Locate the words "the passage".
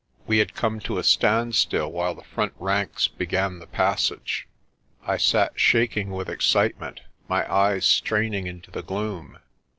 3.59-4.47